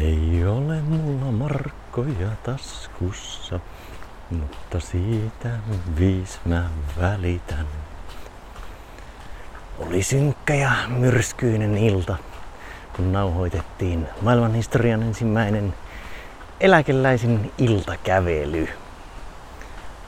[0.00, 3.60] Ei ole mulla markkoja taskussa,
[4.30, 5.48] mutta siitä
[5.98, 6.64] viis mä
[7.00, 7.66] välitän.
[9.78, 12.16] Oli synkkä ja myrskyinen ilta,
[12.96, 15.74] kun nauhoitettiin maailman historian ensimmäinen
[16.60, 18.68] eläkeläisin iltakävely.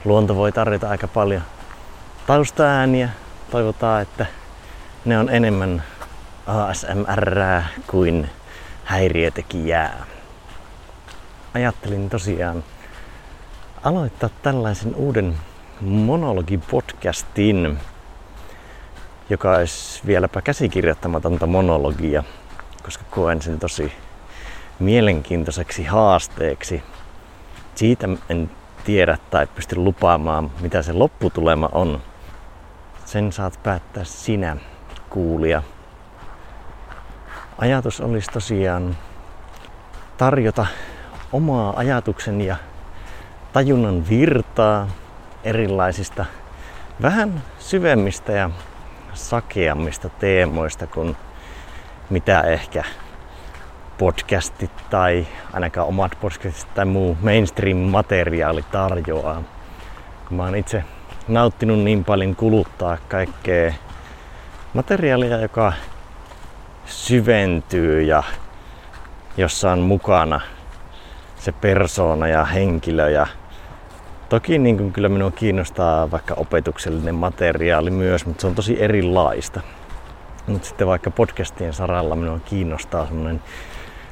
[0.05, 1.43] Luonto voi tarjota aika paljon
[2.27, 3.09] taustaääniä.
[3.51, 4.25] Toivotaan, että
[5.05, 5.83] ne on enemmän
[6.47, 7.41] ASMR
[7.87, 8.29] kuin
[8.89, 10.05] häiriötekijää.
[11.53, 12.63] Ajattelin tosiaan
[13.83, 15.35] aloittaa tällaisen uuden
[15.81, 17.77] monologipodcastin,
[19.29, 22.23] joka olisi vieläpä käsikirjoittamatonta monologia,
[22.83, 23.91] koska koen sen tosi
[24.79, 26.83] mielenkiintoiseksi haasteeksi.
[27.75, 28.51] Siitä en
[28.83, 32.01] tiedä tai pysty lupaamaan, mitä se lopputulema on.
[33.05, 34.57] Sen saat päättää sinä,
[35.09, 35.63] kuulija.
[37.59, 38.97] Ajatus olisi tosiaan
[40.17, 40.65] tarjota
[41.31, 42.55] omaa ajatuksen ja
[43.53, 44.87] tajunnan virtaa
[45.43, 46.25] erilaisista
[47.01, 48.49] vähän syvemmistä ja
[49.13, 51.17] sakeammista teemoista kuin
[52.09, 52.83] mitä ehkä
[53.97, 59.43] podcastit tai ainakaan omat podcastit tai muu mainstream-materiaali tarjoaa.
[60.29, 60.83] Mä oon itse
[61.27, 63.73] nauttinut niin paljon kuluttaa kaikkea
[64.73, 65.73] materiaalia, joka
[66.89, 68.23] syventyy ja
[69.37, 70.41] jossa on mukana
[71.35, 73.09] se persoona ja henkilö.
[73.09, 73.27] Ja
[74.29, 79.61] toki niin kuin kyllä minua kiinnostaa vaikka opetuksellinen materiaali myös, mutta se on tosi erilaista.
[80.47, 83.41] Mutta sitten vaikka podcastien saralla minua kiinnostaa semmoinen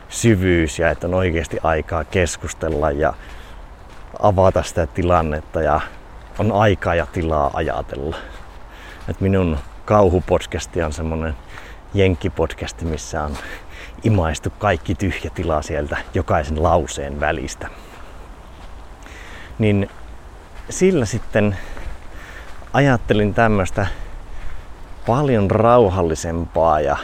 [0.10, 3.14] syvyys ja että on oikeasti aikaa keskustella ja
[4.22, 5.82] avata sitä tilannetta ja
[6.40, 8.16] on aikaa ja tilaa ajatella.
[9.10, 11.36] Et minun kauhupodcasti on semmonen
[11.94, 13.38] jenkkipodcasti, missä on
[14.04, 17.70] imaistu kaikki tyhjä tila sieltä jokaisen lauseen välistä.
[19.60, 19.90] Niin
[20.70, 21.58] sillä sitten
[22.74, 23.88] ajattelin tämmöistä
[25.08, 26.98] paljon rauhallisempaa ja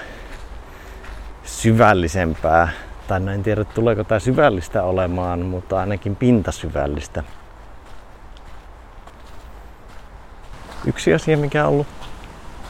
[1.44, 2.68] syvällisempää,
[3.08, 7.24] tai en tiedä tuleeko tämä syvällistä olemaan, mutta ainakin pintasyvällistä.
[10.86, 11.88] Yksi asia, mikä on ollut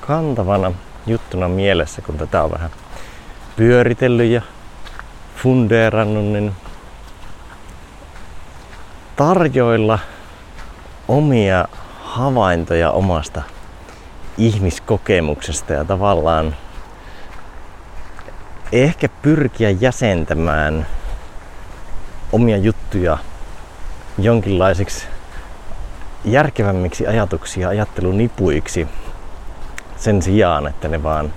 [0.01, 0.71] kantavana
[1.07, 2.71] juttuna mielessä, kun tätä on vähän
[3.55, 4.41] pyöritellyt ja
[5.35, 6.53] fundeerannut, niin
[9.15, 9.99] tarjoilla
[11.07, 11.67] omia
[12.03, 13.41] havaintoja omasta
[14.37, 16.55] ihmiskokemuksesta ja tavallaan
[18.71, 20.87] ehkä pyrkiä jäsentämään
[22.31, 23.17] omia juttuja
[24.17, 25.07] jonkinlaisiksi
[26.25, 28.87] järkevämmiksi ajatuksia ajattelunipuiksi
[30.03, 31.33] sen sijaan, että ne vaan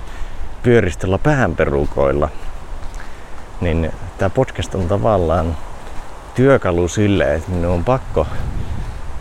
[0.62, 2.28] pyöristellä päänperukoilla.
[3.60, 5.56] Niin tämä podcast on tavallaan
[6.34, 8.26] työkalu sille, että minun on pakko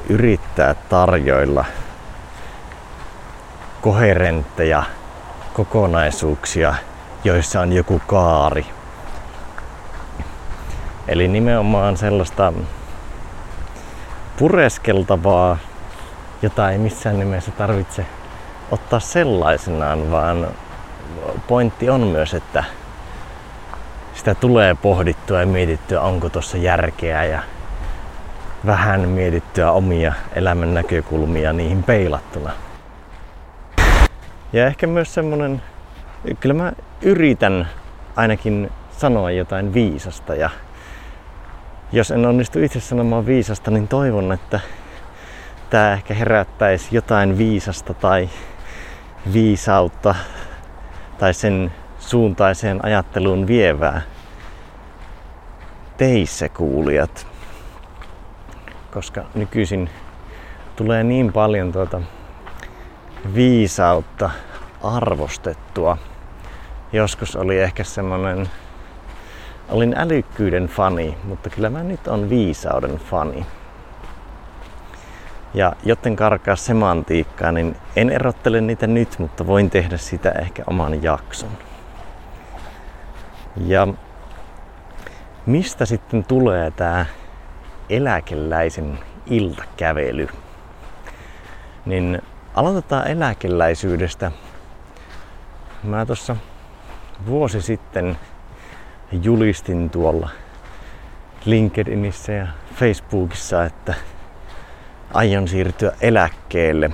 [0.10, 1.66] yrittää tarjoilla
[3.82, 4.84] koherentteja
[5.54, 6.76] kokonaisuuksia,
[7.24, 8.66] joissa on joku kaari.
[11.08, 12.54] Eli nimenomaan sellaista
[14.38, 15.58] pureskeltavaa,
[16.42, 18.06] jota ei missään nimessä tarvitse
[18.72, 20.48] ottaa sellaisenaan, vaan
[21.48, 22.64] pointti on myös, että
[24.14, 27.44] sitä tulee pohdittua ja mietittyä, onko tuossa järkeä ja
[28.66, 32.52] vähän mietittyä omia elämän näkökulmia niihin peilattuna.
[34.54, 35.62] Ja ehkä myös semmonen,
[36.40, 37.68] kyllä mä yritän
[38.16, 40.50] ainakin sanoa jotain viisasta ja
[41.92, 44.60] jos en onnistu itse sanomaan viisasta, niin toivon, että
[45.70, 48.30] tämä ehkä herättäisi jotain viisasta tai
[49.34, 50.16] viisautta
[51.18, 54.02] tai sen suuntaiseen ajatteluun vievää
[55.98, 57.28] teissä kuulijat.
[58.94, 59.90] Koska nykyisin
[60.76, 62.02] tulee niin paljon tuota
[63.34, 64.30] viisautta
[64.84, 65.98] arvostettua.
[66.94, 68.50] Joskus oli ehkä semmonen,
[69.70, 73.46] olin älykkyyden fani, mutta kyllä mä nyt on viisauden fani.
[75.56, 81.04] Ja joten karkaa semantiikkaa, niin en erottele niitä nyt, mutta voin tehdä sitä ehkä oman
[81.04, 81.50] jakson.
[83.58, 83.88] Ja
[85.46, 87.06] mistä sitten tulee tämä
[87.90, 90.28] eläkeläisen iltakävely?
[91.86, 92.22] Niin
[92.56, 94.32] aloitetaan eläkeläisyydestä.
[95.84, 96.36] Mä tuossa
[97.26, 98.18] vuosi sitten
[99.12, 100.30] julistin tuolla
[101.46, 103.94] LinkedInissä ja Facebookissa, että
[105.14, 106.90] aion siirtyä eläkkeelle.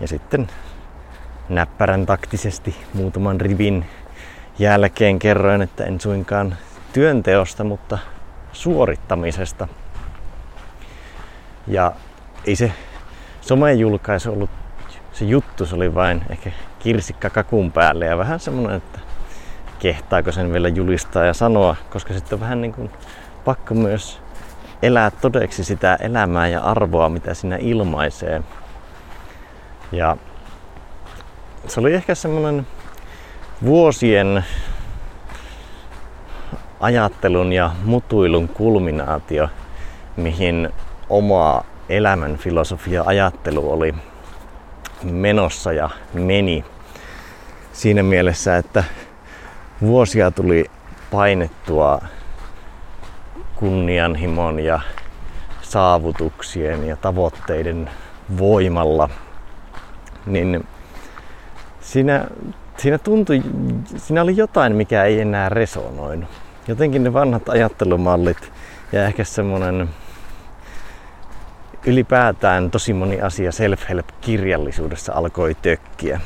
[0.00, 0.46] Ja sitten
[1.48, 3.86] näppärän taktisesti muutaman rivin
[4.58, 6.56] jälkeen kerroin, että en suinkaan
[6.92, 7.98] työnteosta, mutta
[8.52, 9.68] suorittamisesta.
[11.66, 11.92] Ja
[12.46, 12.72] ei se
[13.40, 14.50] somen julkaisu ollut
[15.12, 18.98] se juttu, se oli vain ehkä kirsikka kakun päälle ja vähän semmoinen, että
[19.78, 22.90] kehtaako sen vielä julistaa ja sanoa, koska sitten on vähän niin kuin
[23.44, 24.20] pakko myös
[24.82, 28.42] elää todeksi sitä elämää ja arvoa, mitä siinä ilmaisee.
[29.92, 30.16] Ja
[31.66, 32.66] se oli ehkä semmoinen
[33.64, 34.44] vuosien
[36.80, 39.48] ajattelun ja mutuilun kulminaatio,
[40.16, 40.68] mihin
[41.08, 43.94] oma elämän filosofia ajattelu oli
[45.02, 46.64] menossa ja meni
[47.72, 48.84] siinä mielessä, että
[49.80, 50.64] vuosia tuli
[51.10, 52.00] painettua
[53.60, 54.80] kunnianhimon ja
[55.62, 57.90] saavutuksien ja tavoitteiden
[58.38, 59.08] voimalla,
[60.26, 60.66] niin
[61.80, 62.24] siinä,
[62.76, 63.42] siinä tuntui,
[63.96, 66.28] siinä oli jotain, mikä ei enää resonoinut.
[66.68, 68.52] Jotenkin ne vanhat ajattelumallit
[68.92, 69.88] ja ehkä semmoinen
[71.86, 76.20] ylipäätään tosi moni asia self-help-kirjallisuudessa alkoi tökkiä.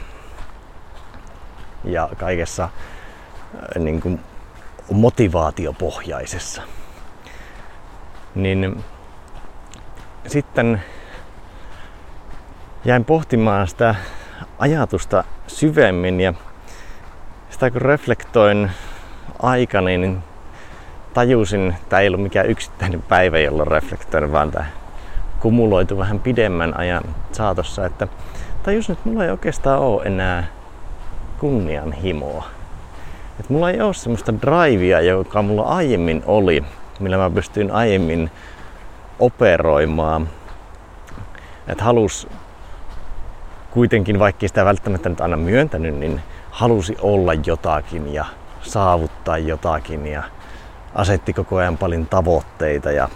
[1.85, 4.21] Ja kaikessa äh, niin kuin
[4.93, 6.63] motivaatiopohjaisessa.
[8.35, 8.85] Niin
[10.27, 10.83] sitten
[12.85, 13.95] jäin pohtimaan sitä
[14.59, 16.35] ajatusta syvemmin ja
[17.51, 18.71] sitä kun reflektoin
[19.43, 20.19] aikani, niin
[21.15, 24.67] tajusin, että ei ollut mikään yksittäinen päivä, jolloin reflektoin, vaan tämä
[25.41, 27.03] kumuloitu vähän pidemmän ajan
[27.33, 28.09] saatossa, että
[28.63, 30.47] tajusin, että mulla ei oikeastaan ole enää
[31.39, 32.47] kunnianhimoa.
[33.41, 36.65] Että mulla ei ole semmoista drivea, joka mulla aiemmin oli,
[37.01, 38.31] millä mä pystyin aiemmin
[39.19, 40.29] operoimaan.
[41.69, 42.29] Että halus
[43.71, 46.21] kuitenkin, vaikka sitä välttämättä nyt aina myöntänyt, niin
[46.51, 48.25] halusi olla jotakin ja
[48.63, 50.23] saavuttaa jotakin ja
[50.95, 53.09] asetti koko ajan paljon tavoitteita ja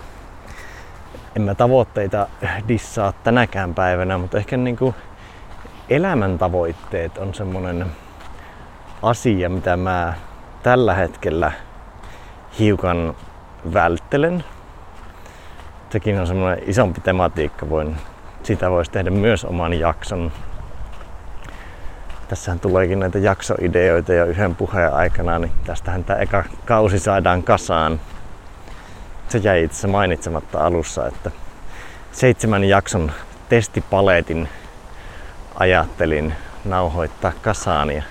[1.36, 2.26] en mä tavoitteita
[2.68, 4.94] dissaa tänäkään päivänä, mutta ehkä niin kuin
[5.88, 7.86] elämäntavoitteet on semmonen
[9.02, 10.14] asia, mitä mä
[10.62, 11.52] tällä hetkellä
[12.58, 13.14] hiukan
[13.74, 14.44] välttelen.
[15.90, 17.96] Sekin on semmoinen isompi tematiikka, voin,
[18.42, 20.32] sitä voisi tehdä myös oman jakson.
[22.28, 28.00] Tässähän tuleekin näitä jaksoideoita jo yhden puheen aikana, niin tästähän tämä eka kausi saadaan kasaan
[29.28, 31.30] se jäi itse mainitsematta alussa, että
[32.12, 33.12] seitsemän jakson
[33.48, 34.48] testipaletin
[35.54, 36.34] ajattelin
[36.64, 38.02] nauhoittaa kasaan ja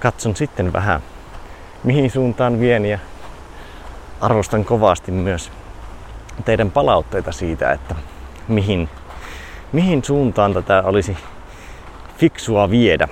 [0.00, 1.00] katson sitten vähän
[1.84, 2.98] mihin suuntaan vien ja
[4.20, 5.52] arvostan kovasti myös
[6.44, 7.94] teidän palautteita siitä, että
[8.48, 8.88] mihin,
[9.72, 11.16] mihin suuntaan tätä olisi
[12.18, 13.08] fiksua viedä.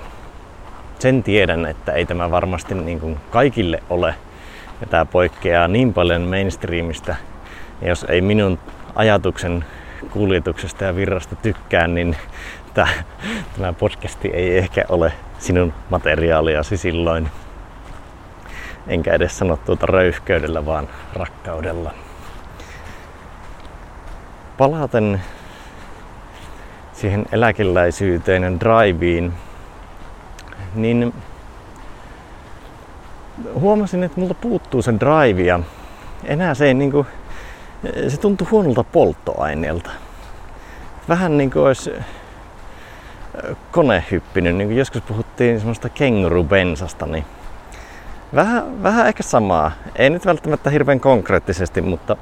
[0.99, 4.15] Sen tiedän, että ei tämä varmasti niin kuin kaikille ole
[4.81, 7.15] ja tämä poikkeaa niin paljon mainstreamista.
[7.81, 8.59] Ja jos ei minun
[8.95, 9.65] ajatuksen
[10.11, 12.17] kuljetuksesta ja virrasta tykkää, niin
[13.57, 17.29] tämä podcasti ei ehkä ole sinun materiaaliasi silloin.
[18.87, 21.93] Enkä edes sano tuota röyhkeydellä, vaan rakkaudella.
[24.57, 25.21] Palaten
[26.93, 29.33] siihen eläkeläisyyteen ja driveen,
[30.75, 31.13] niin
[33.53, 35.59] huomasin, että multa puuttuu se drive ja
[36.23, 37.05] enää se ei niinku,
[38.07, 39.89] se tuntui huonolta polttoaineelta.
[41.09, 41.91] Vähän niin kuin olisi
[43.71, 47.25] kone hyppinyt, niin kuin joskus puhuttiin semmoista kengurubensasta, niin
[48.35, 49.71] vähän, vähän ehkä samaa.
[49.95, 52.17] Ei nyt välttämättä hirveän konkreettisesti, mutta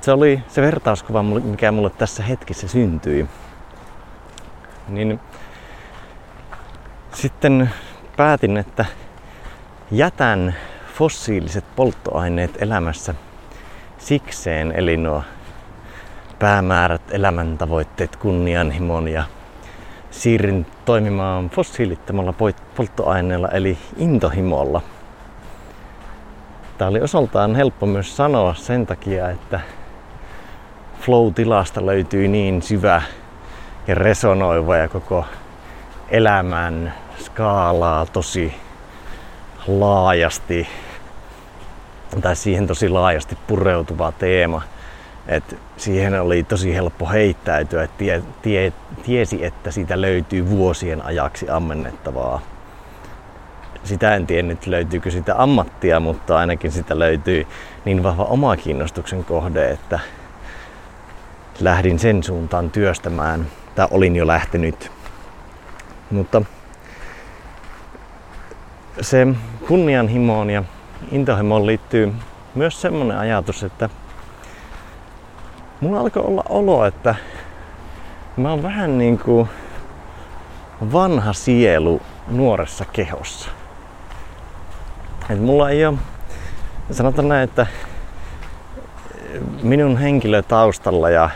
[0.00, 3.28] se oli se vertauskuva, mikä mulle tässä hetkessä syntyi.
[4.88, 5.20] Niin
[7.12, 7.70] sitten
[8.16, 8.84] päätin, että
[9.90, 10.54] jätän
[10.94, 13.14] fossiiliset polttoaineet elämässä
[13.98, 15.22] sikseen, eli nuo
[16.38, 19.24] päämäärät, elämäntavoitteet, kunnianhimon ja
[20.10, 22.34] siirryn toimimaan fossiilittamalla
[22.76, 24.82] polttoaineella eli intohimolla.
[26.78, 29.60] Tämä oli osaltaan helppo myös sanoa sen takia, että
[31.00, 33.02] flow-tilasta löytyy niin syvä
[33.86, 35.24] ja resonoiva ja koko
[36.08, 38.54] elämän skaalaa tosi
[39.66, 40.68] laajasti
[42.20, 44.62] tai siihen tosi laajasti pureutuva teema.
[45.28, 51.50] Et siihen oli tosi helppo heittäytyä, että tie, tie, tiesi, että siitä löytyy vuosien ajaksi
[51.50, 52.40] ammennettavaa.
[53.84, 57.46] Sitä en tiennyt, löytyykö sitä ammattia, mutta ainakin sitä löytyy
[57.84, 60.00] niin vahva oma kiinnostuksen kohde, että
[61.60, 64.90] lähdin sen suuntaan työstämään, tai olin jo lähtenyt.
[66.10, 66.42] Mutta
[69.00, 69.26] se
[69.68, 70.64] kunnianhimoon ja
[71.10, 72.14] intohimoon liittyy
[72.54, 73.90] myös semmonen ajatus, että
[75.80, 77.14] mulla alkoi olla olo, että
[78.36, 79.48] mä oon vähän niin kuin
[80.92, 83.50] vanha sielu nuoressa kehossa.
[85.30, 85.98] Et mulla ei ole,
[86.90, 87.66] sanotaan näin, että
[89.62, 91.30] minun henkilötaustalla ja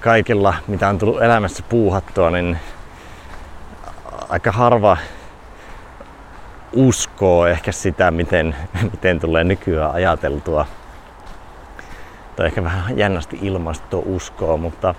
[0.00, 2.58] kaikilla, mitä on tullut elämässä puuhattua, niin
[4.28, 4.96] aika harva
[6.72, 8.56] uskoo ehkä sitä, miten,
[8.92, 10.66] miten tulee nykyään ajateltua.
[12.36, 14.94] Tai ehkä vähän jännästi ilmasto uskoo, mutta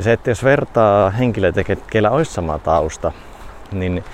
[0.00, 3.12] se, että jos vertaa henkilöitä, keillä olisi sama tausta,
[3.72, 4.04] niin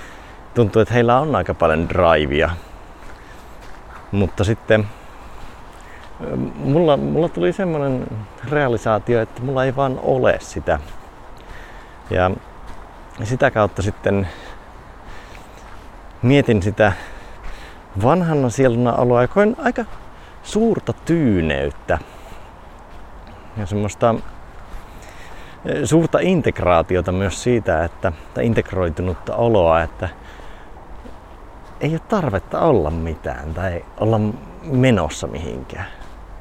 [0.53, 2.49] tuntuu, että heillä on aika paljon drivea.
[4.11, 4.87] Mutta sitten
[6.55, 8.07] mulla, mulla tuli semmoinen
[8.49, 10.79] realisaatio, että mulla ei vaan ole sitä.
[12.09, 12.31] Ja
[13.23, 14.27] sitä kautta sitten
[16.21, 16.93] mietin sitä
[18.03, 19.85] vanhana sieluna oloa ja koin aika
[20.43, 21.99] suurta tyyneyttä
[23.57, 24.15] ja semmoista
[25.65, 30.09] eh, suurta integraatiota myös siitä, että, integroitunutta oloa, että
[31.81, 34.19] ei ole tarvetta olla mitään tai olla
[34.63, 35.85] menossa mihinkään.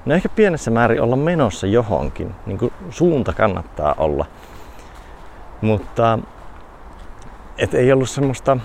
[0.06, 4.26] No ehkä pienessä määrin olla menossa johonkin, niin kuin suunta kannattaa olla.
[5.60, 6.18] Mutta
[7.58, 8.56] et ei ollut semmoista,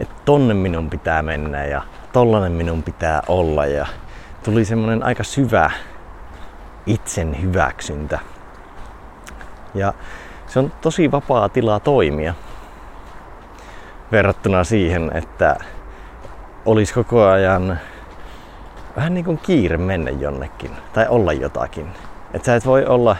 [0.00, 3.86] että tonne minun pitää mennä ja tollanen minun pitää olla ja
[4.44, 5.70] tuli semmoinen aika syvä
[6.86, 8.18] itsen hyväksyntä.
[9.74, 9.94] Ja
[10.46, 12.34] se on tosi vapaa tila toimia
[14.12, 15.56] verrattuna siihen, että
[16.66, 17.78] olisi koko ajan
[18.96, 21.88] vähän niin kuin kiire mennä jonnekin tai olla jotakin.
[22.34, 23.16] Että sä et voi olla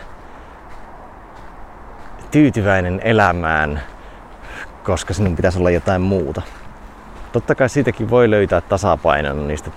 [2.30, 3.82] tyytyväinen elämään,
[4.84, 6.42] koska sinun pitäisi olla jotain muuta.
[7.32, 9.70] Totta kai siitäkin voi löytää tasapainon niistä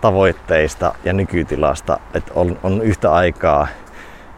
[0.00, 3.66] tavoitteista ja nykytilasta, että on, on yhtä aikaa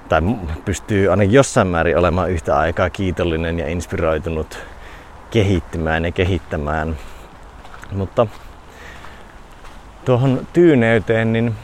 [0.09, 0.21] tai
[0.65, 4.59] pystyy ainakin jossain määrin olemaan yhtä aikaa kiitollinen ja inspiroitunut
[5.31, 6.97] kehittymään ja kehittämään.
[7.93, 8.27] Mutta
[10.05, 11.55] tuohon tyyneyteen, niin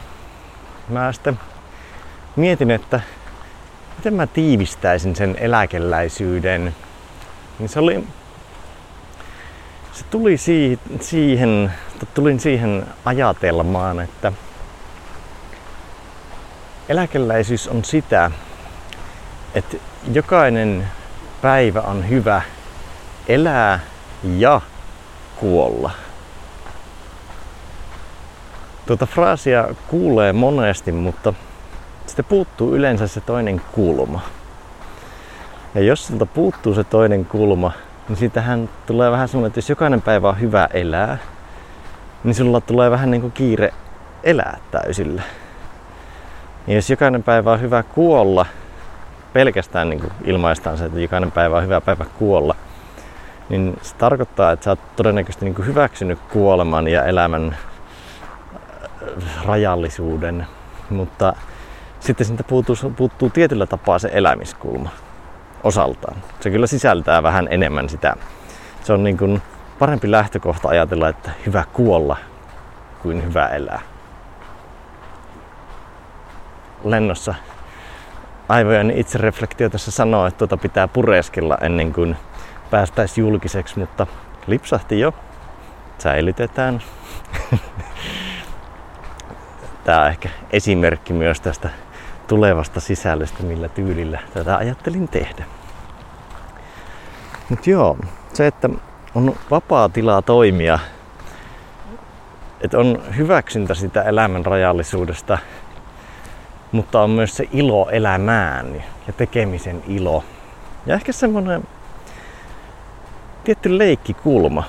[0.89, 1.39] mä sitten
[2.35, 2.99] mietin, että
[3.97, 6.75] miten mä tiivistäisin sen eläkeläisyyden.
[7.59, 8.07] Niin se oli,
[9.93, 10.37] se tuli
[10.99, 11.73] siihen,
[12.13, 14.31] tulin siihen ajatelmaan, että
[16.89, 18.31] eläkeläisyys on sitä,
[19.55, 19.77] että
[20.13, 20.87] jokainen
[21.41, 22.41] päivä on hyvä
[23.27, 23.79] elää
[24.37, 24.61] ja
[25.35, 25.91] kuolla.
[28.85, 31.33] Tuota fraasia kuulee monesti, mutta
[32.05, 34.21] sitten puuttuu yleensä se toinen kulma.
[35.75, 37.71] Ja jos siltä puuttuu se toinen kulma,
[38.09, 41.17] niin siitähän tulee vähän semmoinen, että jos jokainen päivä on hyvä elää,
[42.23, 43.73] niin sulla tulee vähän niin kuin kiire
[44.23, 45.21] elää täysillä.
[46.67, 48.45] Ja jos jokainen päivä on hyvä kuolla,
[49.33, 52.55] pelkästään niin kuin ilmaistaan se, että jokainen päivä on hyvä päivä kuolla,
[53.49, 57.57] niin se tarkoittaa, että sä oot todennäköisesti niin kuin hyväksynyt kuoleman ja elämän
[59.45, 60.47] rajallisuuden,
[60.89, 61.33] mutta
[61.99, 64.89] sitten siitä puuttuu, puuttuu tietyllä tapaa se elämiskulma
[65.63, 66.17] osaltaan.
[66.39, 68.15] Se kyllä sisältää vähän enemmän sitä.
[68.83, 69.41] Se on niin kuin
[69.79, 72.17] parempi lähtökohta ajatella, että hyvä kuolla
[73.01, 73.81] kuin hyvä elää.
[76.83, 77.35] Lennossa
[78.49, 82.17] aivojen itsereflektio tässä sanoo, että tuota pitää pureskella ennen kuin
[82.71, 84.07] päästäisiin julkiseksi, mutta
[84.47, 85.13] lipsahti jo.
[85.97, 86.81] Säilytetään.
[89.83, 91.69] Tämä on ehkä esimerkki myös tästä
[92.27, 95.45] tulevasta sisällöstä, millä tyylillä tätä ajattelin tehdä.
[97.49, 97.97] Mutta joo,
[98.33, 98.69] se, että
[99.15, 100.79] on vapaa tilaa toimia,
[102.61, 105.37] että on hyväksyntä sitä elämän rajallisuudesta,
[106.71, 110.23] mutta on myös se ilo elämään ja tekemisen ilo.
[110.85, 111.63] Ja ehkä semmoinen
[113.43, 114.63] tietty leikkikulma,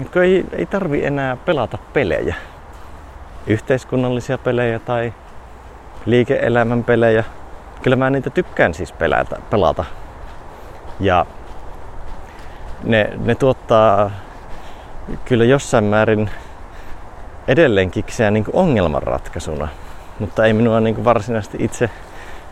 [0.00, 2.34] että ei, ei tarvi enää pelata pelejä
[3.50, 5.12] yhteiskunnallisia pelejä tai
[6.06, 7.24] liike-elämän pelejä.
[7.82, 9.84] Kyllä mä niitä tykkään siis pelätä, pelata.
[11.00, 11.26] Ja
[12.84, 14.10] ne, ne tuottaa
[15.24, 16.30] kyllä jossain määrin
[17.48, 19.68] edelleen kikseä niin ongelmanratkaisuna.
[20.18, 21.90] Mutta ei minua niin varsinaisesti itse,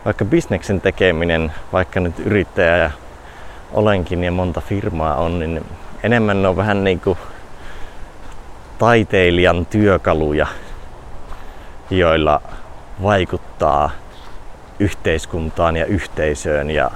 [0.05, 2.91] vaikka bisneksen tekeminen, vaikka nyt yrittäjä ja
[3.71, 5.65] olenkin ja monta firmaa on, niin
[6.03, 7.17] enemmän ne on vähän niin kuin
[8.77, 10.47] taiteilijan työkaluja
[11.89, 12.41] joilla
[13.03, 13.91] vaikuttaa
[14.79, 16.91] yhteiskuntaan ja yhteisöön ja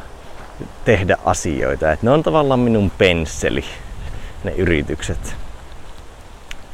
[0.85, 1.91] tehdä asioita.
[1.91, 3.65] Et ne on tavallaan minun pensseli,
[4.43, 5.35] ne yritykset.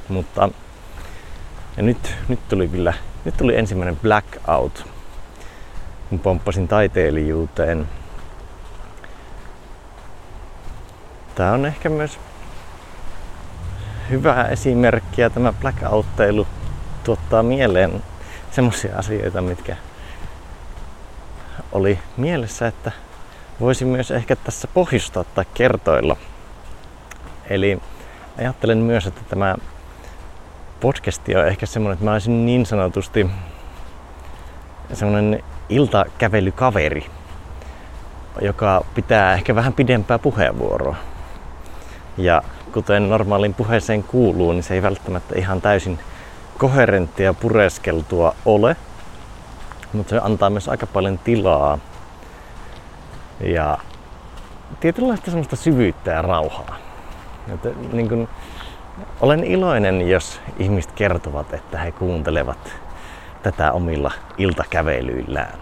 [0.10, 0.50] Mutta
[1.78, 2.94] Ja nyt, nyt tuli kyllä,
[3.26, 4.86] nyt tuli ensimmäinen blackout.
[6.10, 7.88] Kun pomppasin taiteilijuuteen.
[11.36, 12.20] Tää on ehkä myös
[14.10, 16.48] hyvä esimerkki ja tämä blackouttailu
[17.04, 18.04] tuottaa mieleen
[18.52, 19.76] semmoisia asioita, mitkä
[21.72, 22.92] oli mielessä, että
[23.60, 26.18] voisi myös ehkä tässä pohjustaa tai kertoilla.
[27.50, 27.82] Eli
[28.38, 29.56] ajattelen myös, että tämä
[30.80, 33.30] podcasti on ehkä semmoinen, että mä olisin niin sanotusti
[34.94, 37.06] semmoinen iltakävelykaveri,
[38.42, 40.96] joka pitää ehkä vähän pidempää puheenvuoroa.
[42.18, 42.42] Ja
[42.74, 46.00] kuten normaalin puheeseen kuuluu, niin se ei välttämättä ihan täysin
[46.60, 48.76] koherenttia pureskeltua ole,
[49.94, 51.78] mutta se antaa myös aika paljon tilaa
[53.40, 53.78] ja
[54.80, 56.78] tietynlaista semmoista syvyyttä ja rauhaa.
[57.54, 58.28] Että, niin kun,
[59.22, 62.74] olen iloinen, jos ihmiset kertovat, että he kuuntelevat
[63.44, 65.60] tätä omilla iltakävelyillään.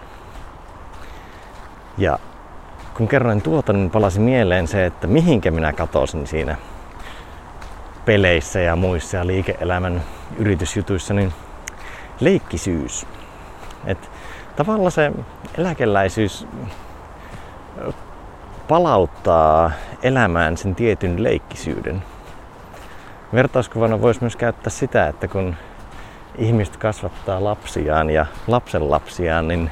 [1.98, 2.18] Ja
[2.96, 6.56] kun kerroin tuota, niin palasi mieleen se, että mihinkä minä katosin siinä
[8.08, 10.02] peleissä ja muissa ja liike-elämän
[10.38, 11.32] yritysjutuissa, niin
[12.20, 13.06] leikkisyys.
[13.86, 14.10] Et
[14.56, 15.12] tavallaan se
[15.58, 16.46] eläkeläisyys
[18.68, 19.70] palauttaa
[20.02, 22.02] elämään sen tietyn leikkisyyden.
[23.34, 25.56] Vertauskuvana voisi myös käyttää sitä, että kun
[26.38, 29.70] ihmiset kasvattaa lapsiaan ja lapsenlapsiaan, niin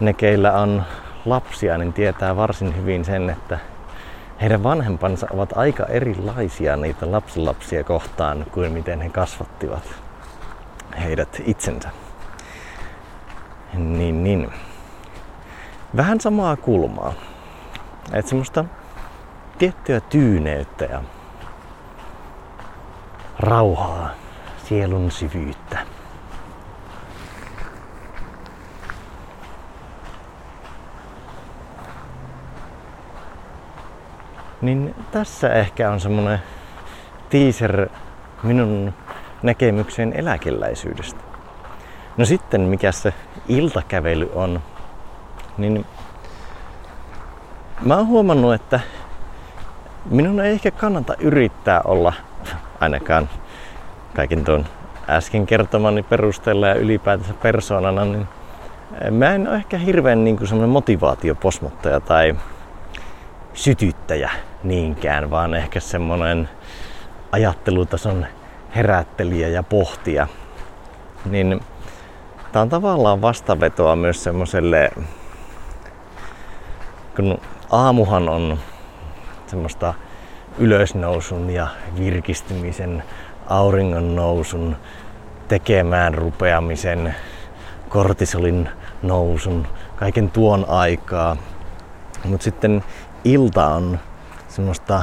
[0.00, 0.82] ne, keillä on
[1.24, 3.58] lapsia, niin tietää varsin hyvin sen, että
[4.40, 9.94] heidän vanhempansa ovat aika erilaisia niitä lapsenlapsia kohtaan kuin miten he kasvattivat
[11.02, 11.90] heidät itsensä.
[13.74, 14.50] Niin, niin.
[15.96, 17.12] Vähän samaa kulmaa.
[18.12, 18.64] Että semmoista
[19.58, 21.02] tiettyä tyyneyttä ja
[23.38, 24.10] rauhaa,
[24.68, 25.78] sielun syvyyttä.
[34.60, 36.38] Niin tässä ehkä on semmonen
[37.30, 37.88] teaser
[38.42, 38.94] minun
[39.42, 41.20] näkemykseen eläkeläisyydestä.
[42.16, 43.14] No sitten mikä se
[43.48, 44.62] iltakävely on,
[45.58, 45.86] niin
[47.82, 48.80] mä oon huomannut, että
[50.10, 52.12] minun ei ehkä kannata yrittää olla
[52.80, 53.28] ainakaan
[54.16, 54.64] kaiken tuon
[55.08, 58.28] äsken kertomani perusteella ja ylipäätänsä persoonana, niin
[59.10, 62.34] mä en ole ehkä hirveän niin semmoinen motivaatioposmottaja tai
[63.54, 64.30] sytyttäjä
[64.62, 66.48] niinkään, vaan ehkä semmoinen
[67.32, 68.26] ajattelutason
[68.76, 70.26] herättelijä ja pohtija.
[71.24, 71.60] Niin
[72.52, 74.90] tää on tavallaan vastavetoa myös semmoiselle,
[77.16, 77.38] kun
[77.70, 78.58] aamuhan on
[79.46, 79.94] semmoista
[80.58, 81.68] ylösnousun ja
[81.98, 83.02] virkistymisen,
[83.46, 84.76] auringon nousun,
[85.48, 87.14] tekemään rupeamisen,
[87.88, 88.68] kortisolin
[89.02, 91.36] nousun, kaiken tuon aikaa.
[92.24, 92.84] Mutta sitten
[93.24, 93.98] ilta on
[94.50, 95.02] semmoista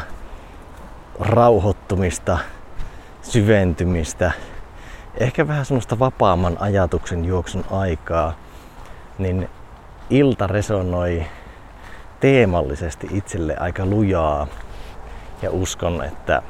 [1.19, 2.37] rauhoittumista,
[3.21, 4.31] syventymistä,
[5.17, 8.35] ehkä vähän semmoista vapaamman ajatuksen juoksun aikaa,
[9.17, 9.49] niin
[10.09, 11.25] ilta resonoi
[12.19, 14.47] teemallisesti itselle aika lujaa
[15.41, 16.41] ja uskon, että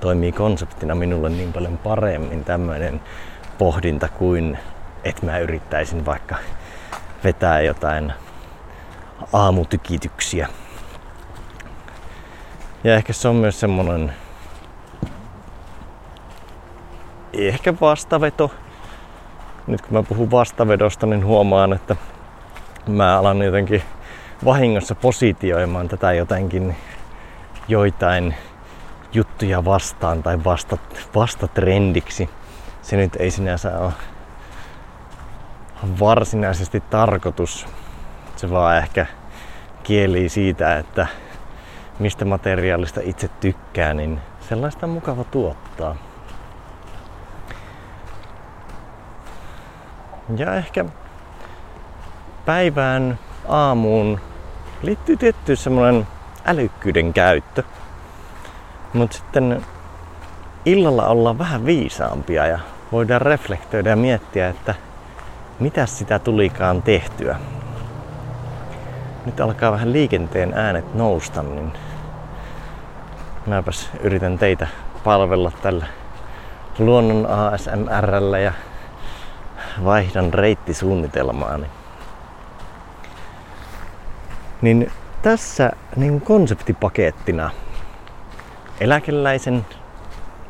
[0.00, 3.00] toimii konseptina minulle niin paljon paremmin tämmöinen
[3.58, 4.58] pohdinta kuin
[5.04, 6.36] että mä yrittäisin vaikka
[7.24, 8.12] vetää jotain
[9.32, 10.48] aamutykityksiä.
[12.84, 14.12] Ja ehkä se on myös semmonen
[17.32, 18.50] ehkä vastaveto.
[19.66, 21.96] Nyt kun mä puhun vastavedosta, niin huomaan, että
[22.86, 23.82] mä alan jotenkin
[24.44, 26.76] vahingossa positioimaan tätä jotenkin
[27.68, 28.34] joitain
[29.12, 30.78] juttuja vastaan tai vasta,
[31.14, 32.30] vastatrendiksi.
[32.82, 33.92] Se nyt ei sinänsä ole
[36.00, 37.66] varsinaisesti tarkoitus.
[38.36, 39.06] Se vaan ehkä
[39.82, 41.06] kieli siitä, että
[41.98, 45.96] mistä materiaalista itse tykkää, niin sellaista on mukava tuottaa.
[50.36, 50.84] Ja ehkä
[52.44, 54.20] päivään, aamuun
[54.82, 56.06] liittyy tietty semmoinen
[56.44, 57.62] älykkyyden käyttö.
[58.92, 59.62] Mutta sitten
[60.64, 62.58] illalla ollaan vähän viisaampia ja
[62.92, 64.74] voidaan reflektoida ja miettiä, että
[65.60, 67.36] mitä sitä tulikaan tehtyä.
[69.26, 71.72] Nyt alkaa vähän liikenteen äänet nousta, niin
[73.46, 74.66] mäpäs yritän teitä
[75.04, 75.86] palvella tällä
[76.78, 78.52] luonnon ASMRllä ja
[79.84, 81.66] vaihdan reittisuunnitelmaani.
[84.62, 87.50] Niin tässä niin konseptipakettina
[88.80, 89.66] eläkeläisen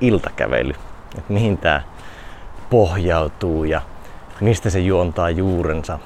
[0.00, 0.74] iltakävely.
[1.18, 1.82] Että mihin tämä
[2.70, 3.80] pohjautuu ja
[4.40, 5.98] mistä se juontaa juurensa.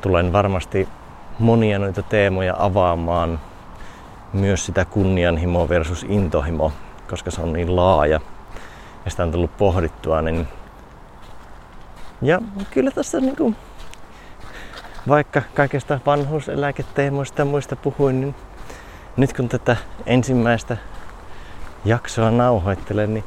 [0.00, 0.88] Tulen varmasti
[1.38, 3.40] monia noita teemoja avaamaan,
[4.36, 6.72] myös sitä kunnianhimo versus intohimo,
[7.10, 8.20] koska se on niin laaja
[9.04, 10.48] ja sitä on tullut pohdittua, niin
[12.22, 13.56] ja kyllä tässä niin kuin,
[15.08, 18.34] vaikka kaikista vanhuuseläketeemoista ja muista puhuin, niin
[19.16, 20.76] nyt kun tätä ensimmäistä
[21.84, 23.24] jaksoa nauhoittelen, niin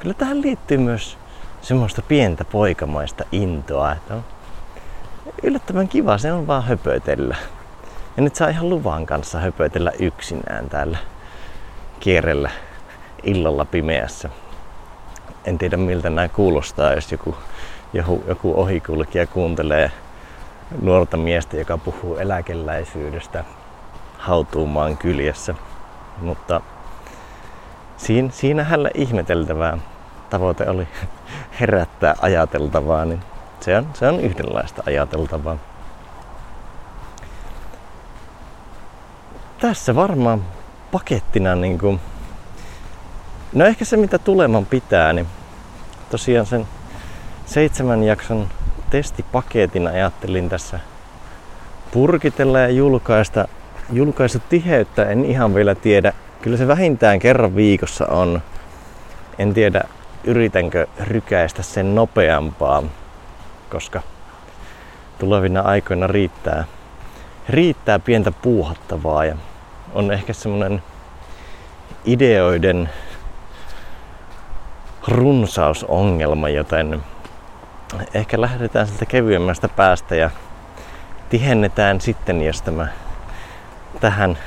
[0.00, 1.18] kyllä tähän liittyy myös
[1.62, 4.24] semmoista pientä poikamaista intoa, että on
[5.42, 7.36] yllättävän kiva, se on vaan höpötellä.
[8.18, 10.98] Ja nyt saa ihan luvan kanssa höpötellä yksinään täällä
[12.00, 12.50] kierrellä
[13.22, 14.28] illalla pimeässä.
[15.44, 17.36] En tiedä miltä nämä kuulostaa, jos joku,
[17.92, 19.90] joku, joku ohikulkija kuuntelee
[20.82, 23.44] nuorta miestä, joka puhuu eläkeläisyydestä
[24.18, 25.54] hautuumaan kyljessä.
[26.20, 26.60] Mutta
[27.96, 29.78] siinä, siinä hänellä ihmeteltävää
[30.30, 30.88] tavoite oli
[31.60, 33.20] herättää ajateltavaa, niin
[33.60, 35.67] se on, se on yhdenlaista ajateltavaa.
[39.60, 40.44] Tässä varmaan
[40.92, 42.00] pakettina niin kuin,
[43.52, 45.26] no ehkä se mitä tuleman pitää, niin
[46.10, 46.66] tosiaan sen
[47.46, 48.48] seitsemän jakson
[48.90, 50.80] testipaketin ajattelin tässä
[51.90, 53.48] purkitella ja julkaista.
[54.48, 56.12] tiheyttä en ihan vielä tiedä.
[56.42, 58.42] Kyllä se vähintään kerran viikossa on.
[59.38, 59.80] En tiedä,
[60.24, 62.82] yritänkö rykäistä sen nopeampaa,
[63.70, 64.02] koska
[65.18, 66.64] tulevina aikoina riittää,
[67.48, 69.36] riittää pientä puuhattavaa ja
[69.94, 70.82] on ehkä semmoinen
[72.04, 72.90] ideoiden
[75.08, 77.02] runsausongelma, joten
[78.14, 80.30] ehkä lähdetään sieltä kevyemmästä päästä ja
[81.28, 82.88] tihennetään sitten, jos tämä
[84.00, 84.38] tähän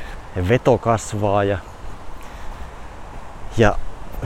[0.50, 1.58] veto kasvaa ja,
[3.58, 3.76] ja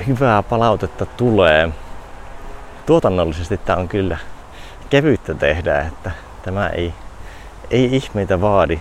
[0.08, 1.70] hyvää palautetta tulee.
[2.86, 4.18] Tuotannollisesti tämä on kyllä
[4.90, 6.12] kevyyttä tehdä, että
[6.44, 6.94] tämä ei,
[7.72, 8.80] ei ihmeitä vaadi.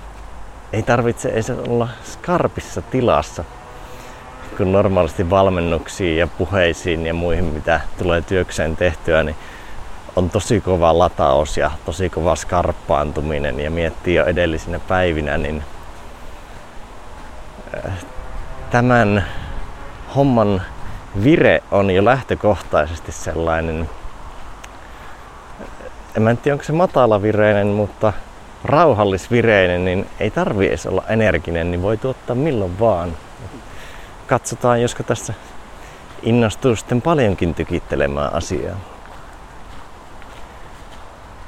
[0.72, 3.44] Ei tarvitse edes olla skarpissa tilassa,
[4.57, 9.37] kun normaalisti valmennuksiin ja puheisiin ja muihin, mitä tulee työkseen tehtyä, niin
[10.16, 13.61] on tosi kova lataus ja tosi kova skarppaantuminen.
[13.61, 15.64] Ja miettii jo edellisinä päivinä, niin
[17.87, 17.92] äh,
[18.70, 19.24] tämän
[20.16, 20.62] homman
[21.24, 23.90] vire on jo lähtökohtaisesti sellainen,
[26.16, 28.12] en mä tiedä onko se matalavireinen, mutta
[28.64, 33.16] rauhallisvireinen, niin ei tarvi edes olla energinen, niin voi tuottaa milloin vaan.
[34.27, 35.35] Katsotaan, josko tässä
[36.22, 38.77] innostuu sitten paljonkin tykittelemään asiaa.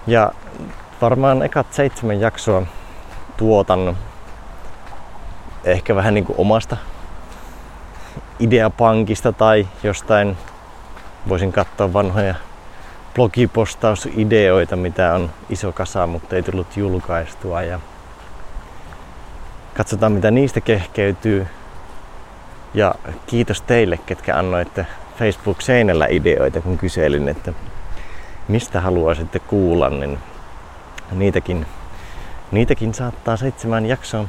[0.06, 0.32] Ja
[1.02, 2.62] varmaan ekat seitsemän jaksoa
[3.36, 3.96] tuotan
[5.64, 6.76] ehkä vähän niin kuin omasta
[8.40, 10.36] ideapankista tai jostain
[11.28, 12.34] voisin katsoa vanhoja
[13.16, 17.62] blogipostausideoita, mitä on iso kasa, mutta ei tullut julkaistua.
[17.62, 17.80] Ja
[19.74, 21.46] katsotaan, mitä niistä kehkeytyy.
[22.74, 22.94] Ja
[23.26, 24.86] kiitos teille, ketkä annoitte
[25.18, 27.52] Facebook-seinällä ideoita, kun kyselin, että
[28.48, 30.18] mistä haluaisitte kuulla, niin
[31.12, 31.66] niitäkin,
[32.50, 34.28] niitäkin saattaa seitsemän jakson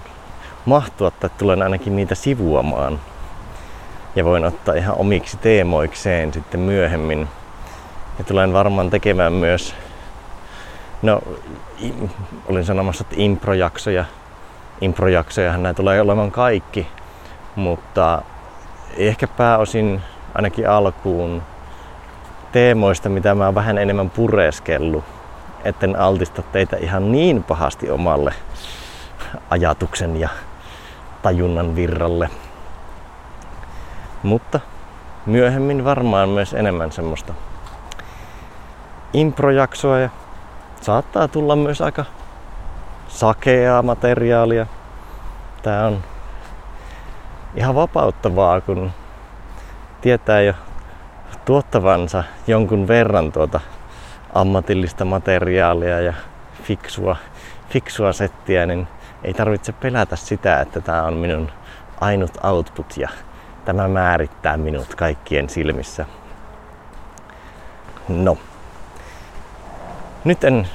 [0.66, 3.00] mahtua, tai tulen ainakin niitä sivuamaan.
[4.16, 7.28] Ja voin ottaa ihan omiksi teemoikseen sitten myöhemmin.
[8.18, 9.76] Ja tulen varmaan tekemään myös,
[11.02, 11.22] no
[12.48, 14.06] olin sanomassa, että improjaksoja.
[14.82, 16.88] Improjaksojahan nämä tulee olemaan kaikki,
[17.56, 18.22] mutta
[18.98, 20.02] ehkä pääosin
[20.36, 21.44] ainakin alkuun
[22.52, 25.04] teemoista, mitä mä oon vähän enemmän pureskellut,
[25.64, 28.34] etten altista teitä ihan niin pahasti omalle
[29.50, 30.30] ajatuksen ja
[31.22, 32.30] tajunnan virralle.
[34.24, 34.60] Mutta
[35.26, 37.34] myöhemmin varmaan myös enemmän semmoista
[39.18, 40.10] improjaksoa ja
[40.82, 42.06] saattaa tulla myös aika
[43.08, 44.66] sakeaa materiaalia.
[45.64, 46.04] Tää on
[47.56, 48.92] ihan vapauttavaa, kun
[50.02, 50.54] tietää jo
[51.46, 53.60] tuottavansa jonkun verran tuota
[54.34, 56.14] ammatillista materiaalia ja
[56.64, 57.16] fiksua,
[57.70, 58.88] fiksua settiä, niin
[59.24, 61.52] ei tarvitse pelätä sitä, että tämä on minun
[62.02, 63.10] ainut output ja
[63.66, 66.06] tämä määrittää minut kaikkien silmissä.
[68.08, 68.38] No,
[70.28, 70.68] nyt en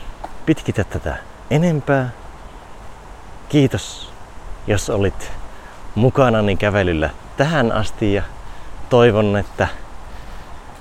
[0.46, 1.16] pitkitä tätä
[1.50, 2.10] enempää.
[3.48, 4.12] Kiitos,
[4.66, 5.32] jos olit
[5.94, 8.22] mukanani kävelyllä tähän asti ja
[8.90, 9.68] toivon, että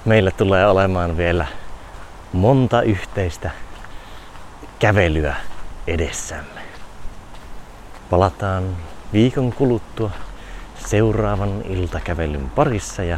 [0.05, 1.45] meillä tulee olemaan vielä
[2.33, 3.51] monta yhteistä
[4.79, 5.35] kävelyä
[5.87, 6.61] edessämme.
[8.09, 8.77] Palataan
[9.13, 10.11] viikon kuluttua
[10.85, 13.17] seuraavan iltakävelyn parissa ja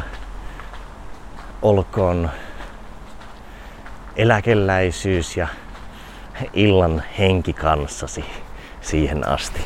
[1.62, 2.30] olkoon
[4.16, 5.48] eläkeläisyys ja
[6.52, 8.24] illan henki kanssasi
[8.80, 9.60] siihen asti.